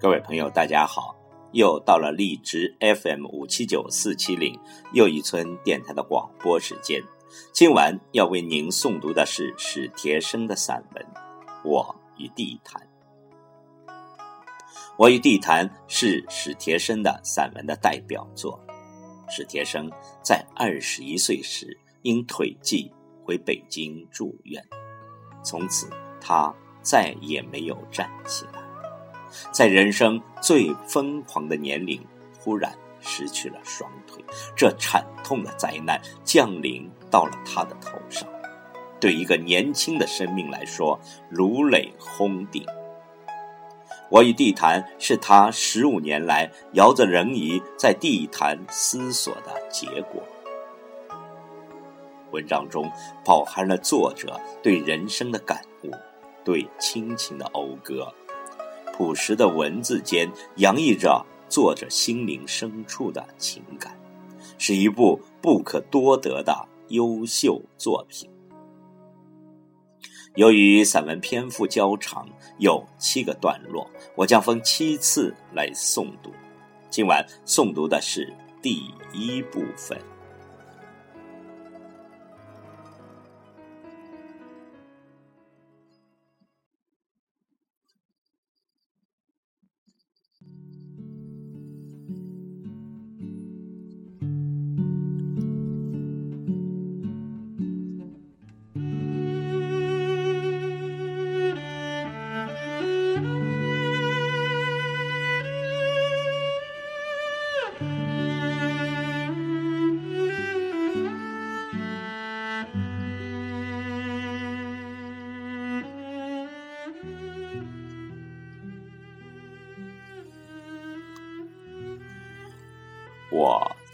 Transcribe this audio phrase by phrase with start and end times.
[0.00, 1.14] 各位朋友，大家好！
[1.52, 4.58] 又到了荔枝 FM 五七九四七零
[4.92, 7.00] 又一村电台的广播时间。
[7.52, 11.04] 今晚要为您诵读的是史铁生的散文
[11.64, 12.82] 《我与地坛》。
[14.98, 18.60] 《我与地坛》是史铁生的散文的代表作。
[19.28, 19.88] 史铁生
[20.22, 22.92] 在二十一岁时因腿疾
[23.24, 24.62] 回北京住院，
[25.42, 25.88] 从此
[26.20, 28.63] 他再也没有站起来。
[29.50, 32.00] 在人生最疯狂的年龄，
[32.38, 34.24] 忽然失去了双腿，
[34.56, 38.28] 这惨痛的灾难降临到了他的头上，
[39.00, 42.64] 对一个年轻的生命来说，如雷轰顶。
[44.10, 50.22] 我与地坛是他十五年来摇着人椅在地坛思索的结果。
[52.30, 52.90] 文章中
[53.24, 55.90] 饱含了作者对人生的感悟，
[56.44, 58.12] 对亲情的讴歌。
[58.96, 63.98] 朴实的文字间洋溢着作者心灵深处的情感，
[64.56, 68.30] 是一部不可多得的优秀作品。
[70.36, 72.28] 由于散文篇幅较长，
[72.58, 76.30] 有七个段落，我将分七次来诵读。
[76.88, 78.32] 今晚诵读的是
[78.62, 78.80] 第
[79.12, 79.98] 一部分。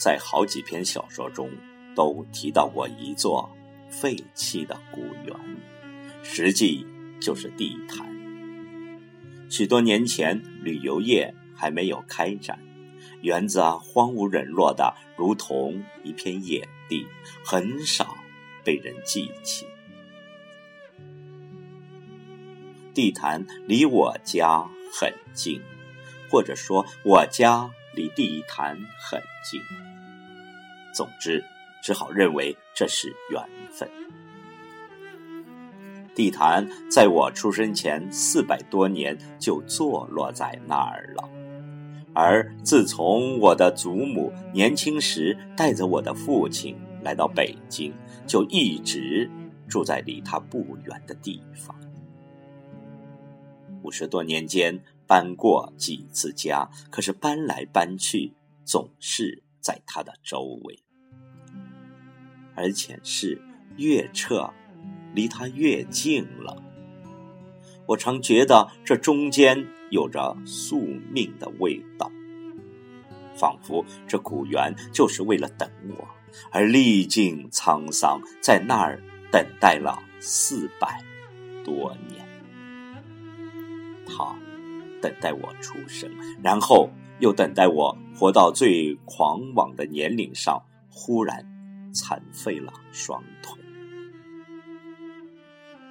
[0.00, 1.50] 在好几篇小说中
[1.94, 3.54] 都提到过一座
[3.90, 5.36] 废弃的古园，
[6.22, 6.86] 实际
[7.20, 8.08] 就是地坛。
[9.50, 12.58] 许多年前，旅游业还没有开展，
[13.20, 17.06] 园子荒芜冷落的如同一片野地，
[17.44, 18.16] 很少
[18.64, 19.66] 被人记起。
[22.94, 24.66] 地坛离我家
[24.98, 25.60] 很近，
[26.30, 27.70] 或者说我家。
[27.92, 29.60] 离地坛很近，
[30.94, 31.44] 总之，
[31.82, 33.88] 只好认为这是缘分。
[36.14, 41.28] 地坛在我出生前四百多年就坐落在那儿了，
[42.14, 47.92] 而自从我的祖母年轻时带着我的父亲来到北京，
[48.26, 49.30] 就一直
[49.68, 51.74] 住在离他不远的地方。
[53.82, 54.80] 五十多年间。
[55.10, 58.32] 搬过几次家，可是搬来搬去，
[58.64, 60.82] 总是在他的周围，
[62.54, 63.40] 而且是
[63.76, 64.50] 越撤，
[65.14, 66.62] 离他越近了。
[67.86, 72.10] 我常觉得这中间有着宿命的味道，
[73.34, 76.08] 仿佛这古园就是为了等我
[76.50, 81.02] 而历尽沧桑，在那儿等待了四百
[81.64, 82.26] 多年。
[84.06, 84.36] 他。
[85.02, 86.10] 等待我出生，
[86.42, 90.60] 然后又等待我活到最狂妄的年龄上，
[90.90, 91.46] 忽然
[91.92, 93.56] 残废了双腿。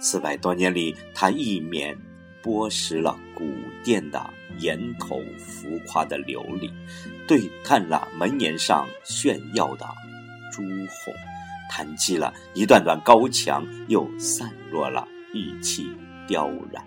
[0.00, 1.96] 四百多年里，他一面
[2.42, 3.44] 剥蚀了古
[3.84, 6.70] 殿的檐头浮夸的琉璃，
[7.28, 9.86] 对看了门檐上炫耀的
[10.50, 11.14] 朱红，
[11.70, 15.86] 弹击了一段段高墙，又散落了玉器
[16.26, 16.82] 雕染。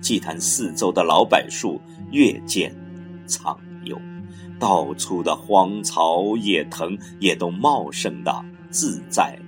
[0.00, 1.80] 祭坛四周的老柏树
[2.10, 2.74] 越见
[3.26, 4.00] 苍幽，
[4.58, 9.38] 到处的荒草野藤也都茂盛的自在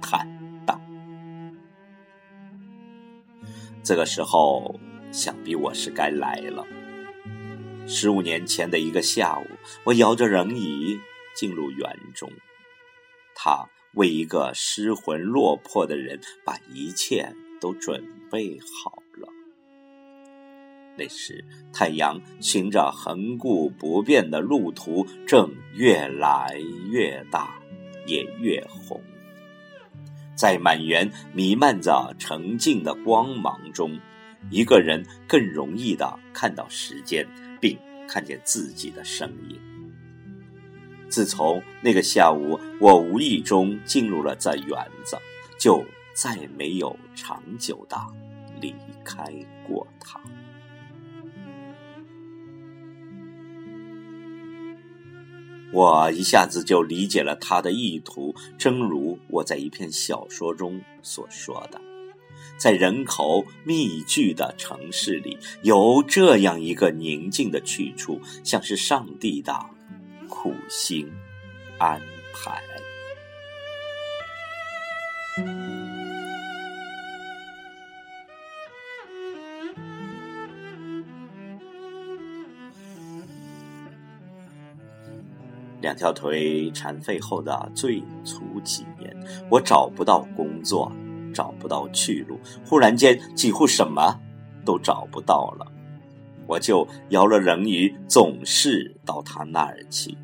[0.00, 0.26] 坦
[0.66, 0.80] 荡。
[3.82, 4.78] 这个时候，
[5.12, 6.66] 想必我是该来了。
[7.86, 9.44] 十五年前的一个下午，
[9.84, 10.98] 我摇着人椅
[11.36, 12.30] 进入园中，
[13.34, 19.03] 他为一个失魂落魄的人把一切都准备好。
[20.96, 26.56] 那时，太阳循着恒固不变的路途，正越来
[26.90, 27.54] 越大，
[28.06, 29.00] 也越红。
[30.36, 33.98] 在满园弥漫着澄净的光芒中，
[34.50, 37.26] 一个人更容易的看到时间，
[37.60, 39.58] 并看见自己的身影。
[41.08, 45.16] 自从那个下午，我无意中进入了这园子，
[45.58, 47.96] 就再没有长久的
[48.60, 48.74] 离
[49.04, 49.24] 开
[49.66, 50.20] 过它。
[55.74, 61.80] 我一下子就理解了他的意图，正如我在一篇小说中所说的，
[62.56, 69.52] 在人口密聚的城市里，有这样一个宁静的去处，像是上帝的
[70.28, 71.10] 苦心
[71.78, 72.00] 安
[72.32, 72.62] 排。
[85.84, 89.14] 两条腿残废后的最初几年，
[89.50, 90.90] 我找不到工作，
[91.34, 94.18] 找不到去路，忽然间几乎什么
[94.64, 95.70] 都找不到了，
[96.46, 100.16] 我就摇了人鱼，总是到他那儿去，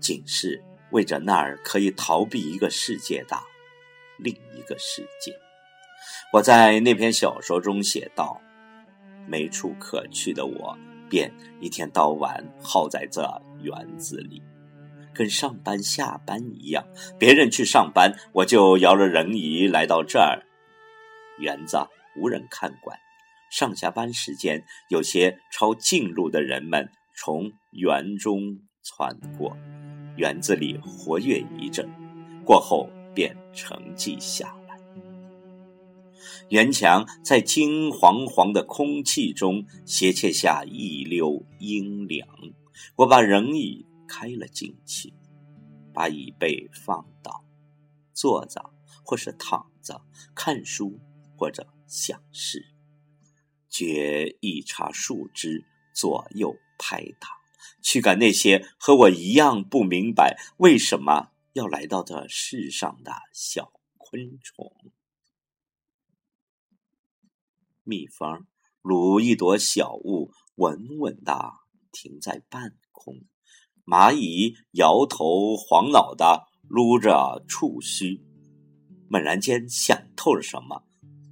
[0.00, 0.60] 仅是
[0.90, 3.36] 为着那儿可以逃避一个世界的
[4.18, 5.32] 另一个世界。
[6.32, 8.40] 我在那篇小说中写道
[9.28, 10.76] ：“没处可去的我，
[11.08, 13.22] 便一天到晚耗在这
[13.62, 14.42] 园子里。”
[15.18, 16.86] 跟上班下班一样，
[17.18, 20.46] 别人去上班，我就摇了人椅来到这儿。
[21.40, 21.76] 园子
[22.16, 22.96] 无人看管，
[23.50, 29.56] 上下班时间，有些抄近路的人们从园中穿过，
[30.16, 31.90] 园子里活跃一阵，
[32.44, 34.78] 过后便沉寂下来。
[36.50, 42.28] 园墙在金黄黄的空气中斜切下一溜阴凉，
[42.94, 43.84] 我把人椅。
[44.08, 45.12] 开了进去，
[45.92, 47.44] 把椅背放倒，
[48.12, 48.72] 坐着
[49.04, 50.02] 或是躺着
[50.34, 50.98] 看书
[51.36, 52.74] 或者想事，
[53.68, 57.28] 掘一茬树枝左右拍打，
[57.82, 64.72] 驱赶那些和我一样不明白为什么要来到这世上的小昆虫。
[67.84, 68.46] 蜜蜂
[68.82, 71.54] 如一朵小雾，稳稳地
[71.90, 73.22] 停在半空。
[73.88, 78.22] 蚂蚁摇头晃脑的撸着触须，
[79.08, 80.82] 猛然间想透了什么，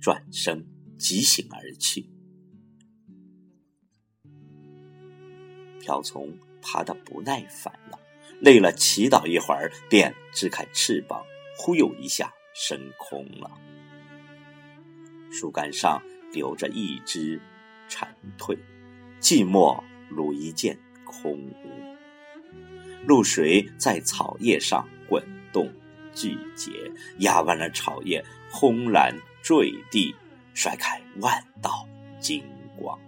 [0.00, 0.66] 转身
[0.98, 2.08] 疾行而去。
[5.82, 7.98] 瓢虫爬得不耐烦了，
[8.40, 11.22] 累了祈祷一会儿，便支开翅膀，
[11.58, 13.50] 忽悠一下升空了。
[15.30, 16.02] 树干上
[16.32, 17.38] 留着一只
[17.86, 18.56] 蝉蜕，
[19.20, 19.78] 寂寞
[20.08, 21.85] 如一件空屋。
[23.06, 25.72] 露水在草叶上滚动、
[26.12, 26.70] 聚结，
[27.18, 30.14] 压弯了草叶，轰然坠地，
[30.54, 31.86] 甩开万道
[32.20, 32.42] 金
[32.76, 32.98] 光。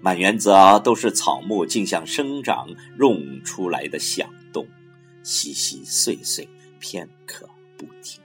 [0.00, 0.52] 满园子
[0.84, 4.66] 都是草木竞相生长、弄出来的响动，
[5.22, 6.48] 稀稀碎碎，
[6.78, 8.20] 片刻不停。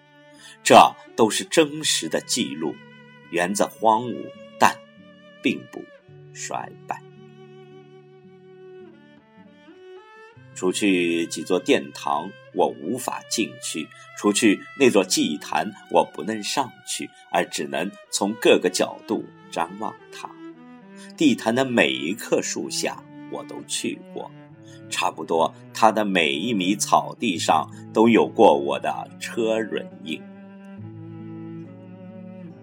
[0.63, 0.75] 这
[1.15, 2.75] 都是真实的记录。
[3.31, 4.77] 园子荒芜，但
[5.41, 5.83] 并不
[6.33, 7.01] 衰败。
[10.55, 20.29] 除去几座殿堂，我无法进去；除去那座祭坛，我不能上去，而只能从各个角度张望它。
[21.17, 24.29] 地坛的每一棵树下，我都去过，
[24.89, 30.21] 差不多它的每一米草地上都有过我的车轮印。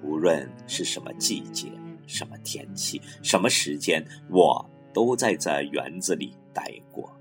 [0.02, 1.68] 无论是什么季节、
[2.06, 7.19] 什么天气、什么时间，我都在这园子里待过。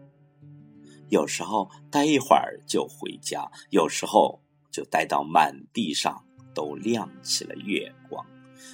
[1.10, 4.39] 有时候待一会儿就回家，有时候
[4.72, 6.24] 就待到满地上
[6.54, 8.25] 都亮起了月光，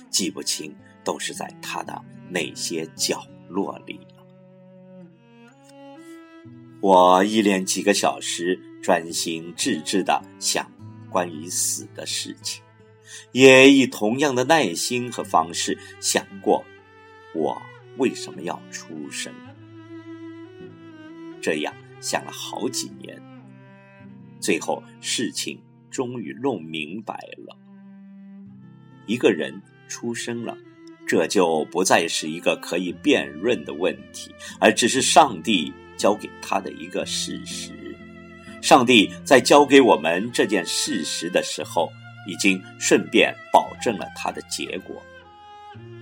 [0.09, 1.99] 记不清都是在他的
[2.29, 4.25] 哪些角落里了。
[6.81, 10.69] 我一连几个小时专心致志的想
[11.09, 12.61] 关于死的事情，
[13.31, 16.63] 也以同样的耐心和方式想过
[17.33, 17.59] 我
[17.97, 19.33] 为什么要出生，
[21.41, 21.73] 这样。
[21.99, 23.21] 想了好几年，
[24.39, 25.59] 最后事情
[25.89, 27.57] 终于弄明白了。
[29.05, 30.57] 一个人出生了，
[31.07, 37.73] 这就不再是一个可以辩论的问题，而只是上帝交给他的一个事实。
[38.61, 41.91] 上帝在交给我们这件事实的时候，
[42.27, 44.95] 已经顺便保证了他的结果。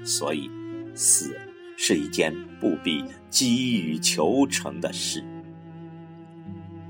[0.06, 0.50] 所以，
[0.96, 1.38] 死
[1.76, 5.22] 是一件不必急于求成的事。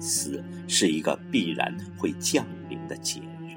[0.04, 3.56] 死是一个必然会降临的节日。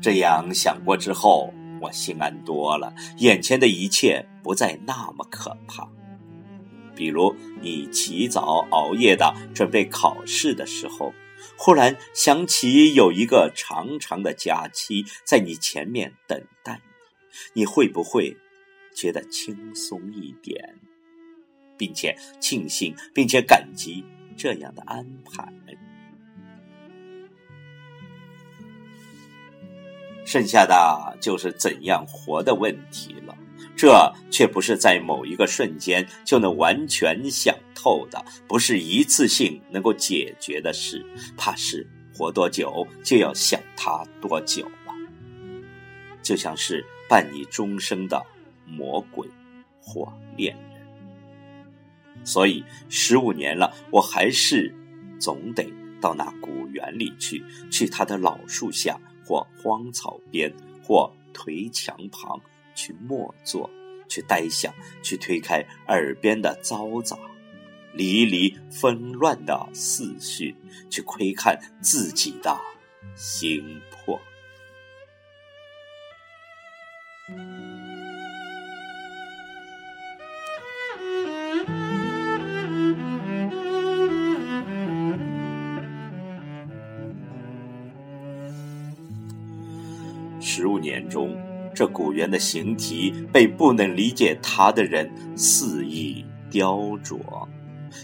[0.00, 1.52] 这样想过之后，
[1.82, 5.86] 我心安多了，眼前的一切不再那么可怕。
[6.96, 11.12] 比如你起早熬夜的准备考试的时候，
[11.56, 16.80] 忽然想起有一个长长的假期在你前面等待
[17.52, 18.36] 你，你会不会
[18.94, 20.76] 觉得轻松一点？
[21.76, 24.04] 并且庆幸，并且感激
[24.38, 25.52] 这样的安排。
[30.24, 33.36] 剩下的就是怎样活的问题了。
[33.76, 41.04] 这却不是在某一个瞬间就能完全想透的，不是一次性能够解决的事。
[41.36, 44.92] 怕是活多久就要想它多久了，
[46.22, 48.20] 就像是伴你终生的
[48.66, 49.28] 魔鬼
[49.80, 50.67] 或恋人。
[52.28, 54.74] 所以十五年了，我还是
[55.18, 55.64] 总得
[55.98, 59.00] 到那古园里去，去他的老树下。
[59.28, 60.50] 或荒草边，
[60.82, 62.40] 或颓墙旁，
[62.74, 63.68] 去默坐，
[64.08, 67.14] 去呆想，去推开耳边的嘈杂、
[67.92, 70.56] 离离纷乱的思绪，
[70.88, 72.58] 去窥看自己的
[73.14, 74.18] 心魄。
[91.08, 91.36] 中，
[91.74, 97.18] 这古园的形体被不能理解它的人肆意雕琢。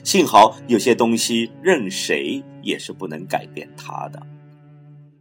[0.02, 4.26] 幸好有些东西任谁也是不能改变它的，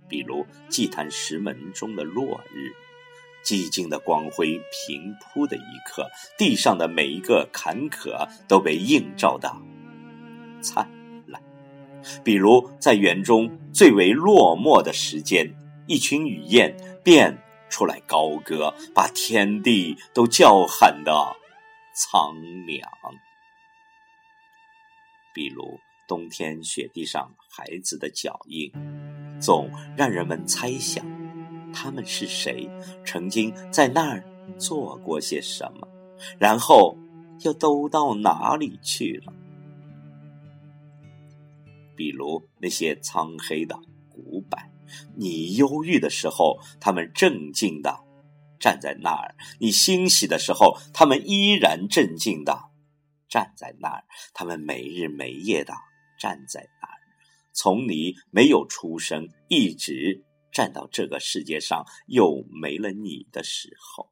[0.08, 2.72] 比如祭坛石门中的落日，
[3.46, 9.52] 寂静的光辉平铺的一刻，地上的每一个坎坷都被映照的
[10.62, 10.90] 灿
[11.28, 11.42] 烂。
[12.24, 15.54] 比如在园中最为落寞的时间，
[15.88, 16.76] 一群雨燕。
[17.04, 17.38] 便
[17.74, 21.12] 出来高歌，把天地都叫喊的
[21.96, 22.36] 苍
[22.68, 22.88] 凉。
[25.34, 28.72] 比如冬天雪地上孩子的脚印，
[29.42, 31.04] 总让人们猜想，
[31.74, 32.70] 他们是谁，
[33.04, 34.24] 曾经在那儿
[34.60, 35.88] 做过些什么，
[36.38, 36.96] 然后
[37.40, 39.34] 又都到哪里去了？
[41.96, 43.76] 比如那些苍黑的
[44.12, 44.60] 古柏。
[45.16, 48.00] 你忧郁的时候，他们镇静的
[48.60, 52.72] 站在那儿；你欣喜的时候，他们依然镇静的
[53.28, 54.06] 站在那儿。
[54.34, 55.74] 他们没日没夜的
[56.20, 57.00] 站在那儿，
[57.54, 64.12] 从你没有出生，一直站到这个世界上又没了你的时候。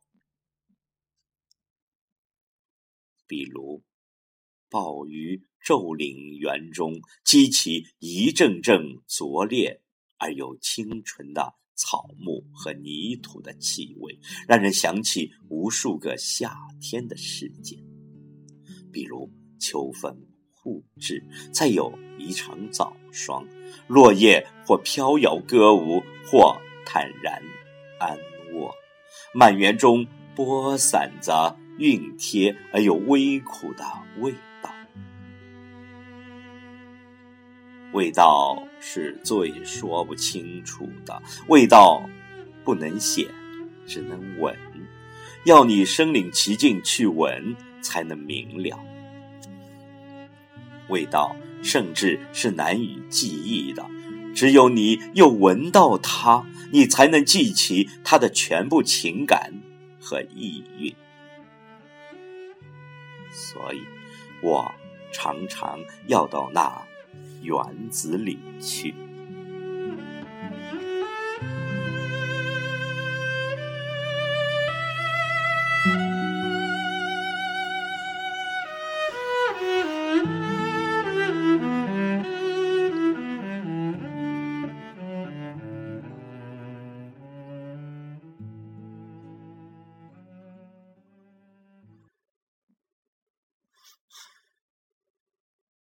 [3.27, 3.81] 比如，
[4.69, 9.81] 暴雨骤临园中，激起一阵阵灼烈。
[10.21, 17.79] 而又清纯的草木和泥土的气味，让人想起无数个夏天的事件，
[18.93, 19.27] 比如
[19.59, 20.15] 秋风
[20.53, 23.43] 互至，再有一场早霜，
[23.87, 27.41] 落叶或飘摇歌舞，或坦然
[27.99, 28.15] 安
[28.53, 28.71] 卧，
[29.33, 33.83] 满园中播散着熨帖而又微苦的
[34.19, 34.71] 味道。
[37.93, 42.03] 味道是最说不清楚的，味道
[42.65, 43.27] 不能显，
[43.85, 44.57] 只能闻。
[45.45, 48.77] 要你身临其境去闻，才能明了。
[50.89, 53.85] 味道甚至是难以记忆的，
[54.35, 59.53] 只有你又闻到它，你才能记起它的全部情感
[59.99, 60.93] 和意蕴。
[63.31, 63.81] 所以，
[64.41, 64.71] 我
[65.11, 66.90] 常常要到那。
[67.41, 69.10] 园子里去。